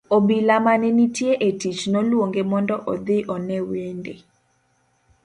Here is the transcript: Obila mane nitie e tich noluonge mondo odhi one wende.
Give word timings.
Obila 0.15 0.55
mane 0.65 0.87
nitie 0.97 1.31
e 1.47 1.49
tich 1.59 1.81
noluonge 1.91 2.41
mondo 2.51 2.75
odhi 2.91 3.17
one 3.35 3.57
wende. 3.69 4.13